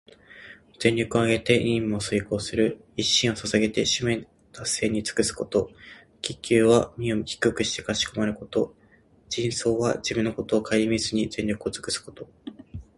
[0.79, 5.69] 全力をあげて任務を遂行する、一身を捧げて使命達成に尽くすこと。
[6.23, 8.75] 「鞠躬」は身を低くしてかしこまること。
[9.29, 12.27] 「尽瘁」は自分のことをかえりみずに、全力をつくすこと。